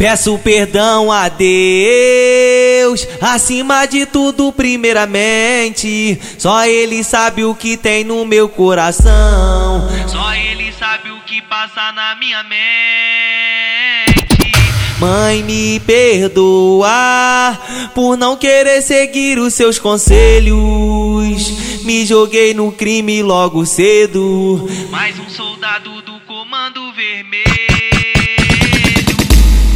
[0.00, 6.18] Peço perdão a Deus, acima de tudo, primeiramente.
[6.38, 9.86] Só Ele sabe o que tem no meu coração.
[10.08, 14.50] Só Ele sabe o que passa na minha mente.
[14.98, 17.58] Mãe, me perdoa
[17.94, 21.82] por não querer seguir os seus conselhos.
[21.84, 24.66] Me joguei no crime logo cedo.
[24.90, 27.69] Mais um soldado do comando vermelho.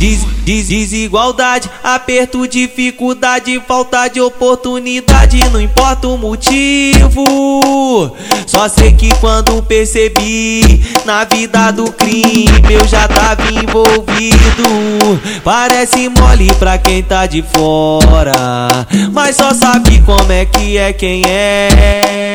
[0.04, 8.14] Des, des, desigualdade, aperto, dificuldade, falta de oportunidade, não importa o motivo.
[8.46, 15.18] Só sei que quando percebi na vida do crime eu já tava envolvido.
[15.42, 21.22] Parece mole pra quem tá de fora, mas só sabe como é que é quem
[21.26, 22.33] é.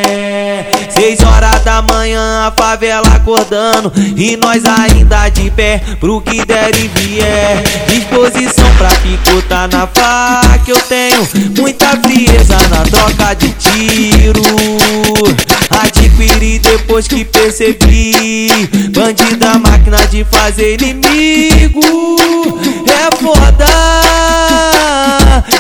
[1.00, 3.90] Seis horas da manhã, a favela acordando.
[4.18, 7.64] E nós ainda de pé pro que der e vier.
[7.88, 10.60] Disposição pra picotar na faca.
[10.68, 11.26] Eu tenho
[11.58, 14.44] muita frieza na troca de tiro.
[15.70, 18.68] Adquiri depois que percebi.
[18.94, 21.80] Bandida máquina de fazer inimigo.
[22.86, 23.66] É foda.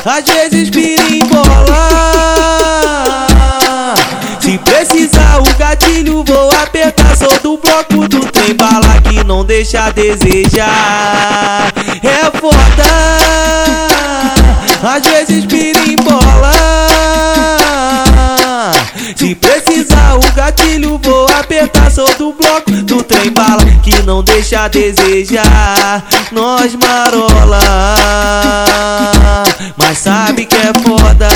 [0.05, 2.58] Às vezes pirimbola Se
[4.59, 9.91] precisar o gatilho vou apertar Sou do bloco do trem bala que não deixa a
[9.91, 12.89] desejar é foda.
[14.81, 16.51] Às vezes pirimbola.
[19.15, 21.91] Se precisar o gatilho, vou apertar.
[21.91, 23.68] Sou do bloco do trem bala
[24.09, 26.03] não deixa a desejar.
[26.31, 27.59] Nós marola,
[29.77, 31.29] mas sabe que é foda.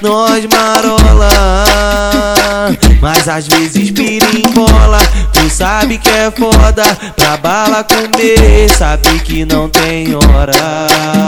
[0.00, 1.28] Nós marola,
[3.02, 4.98] mas às vezes pirimbola
[5.50, 6.84] sabe que é foda
[7.16, 11.19] Pra bala comer, sabe que não tem hora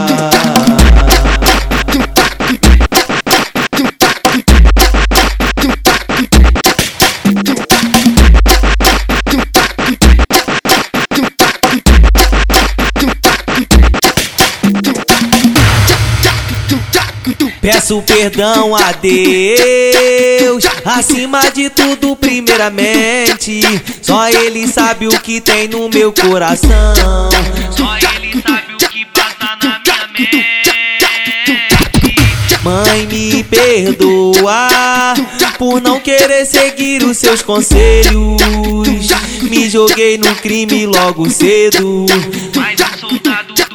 [17.63, 23.61] Peço perdão a Deus, acima de tudo, primeiramente.
[24.01, 27.29] Só Ele sabe o que tem no meu coração.
[27.71, 30.43] Só Ele sabe o que passa na minha mente.
[32.61, 35.13] Mãe, me perdoa
[35.57, 38.41] por não querer seguir os seus conselhos.
[39.41, 42.05] Me joguei no crime logo cedo.
[42.57, 43.72] Mais um soldado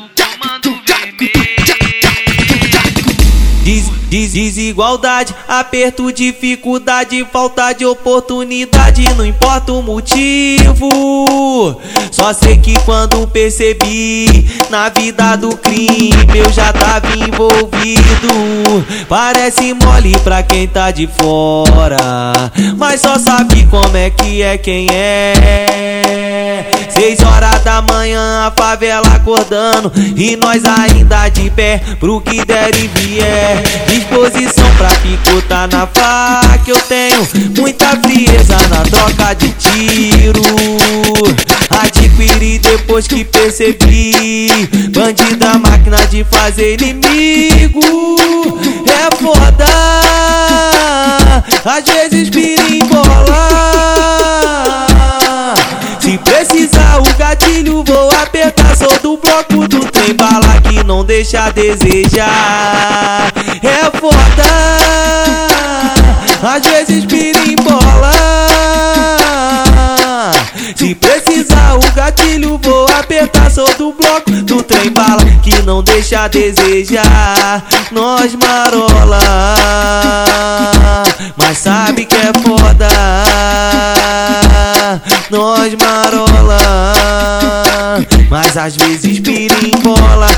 [4.39, 11.81] desigualdade, aperto, dificuldade, falta de oportunidade, não importa o motivo.
[12.13, 18.87] Só sei que quando percebi na vida do crime eu já tava envolvido.
[19.09, 21.97] Parece mole pra quem tá de fora,
[22.77, 26.71] mas só sabe como é que é quem é.
[26.91, 32.75] Seis horas da manhã, a favela acordando e nós ainda de pé pro que der
[32.75, 33.63] e vier
[34.29, 36.49] disposição pra picotar na faca.
[36.67, 40.43] Eu tenho muita frieza na troca de tiro.
[41.71, 44.69] Adquiri depois que percebi.
[44.95, 47.81] Bandida máquina de fazer inimigo.
[48.87, 49.65] É foda.
[51.65, 53.07] Às vezes pirimbola
[56.01, 58.77] Se precisar o gatilho vou apertar.
[58.77, 62.88] Sou do bloco do trem bala que não deixa a desejar
[71.75, 73.51] o gatilho, vou apertar.
[73.51, 77.65] Sou do bloco do trem bala que não deixa a desejar.
[77.91, 79.21] Nós marola,
[81.37, 82.89] mas sabe que é foda.
[85.31, 87.03] Nós marola,
[88.31, 90.29] mas às vezes pirimbola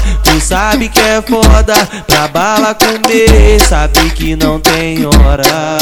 [0.41, 1.75] sabe que é foda
[2.07, 5.79] Pra bala comer, sabe que não tem hora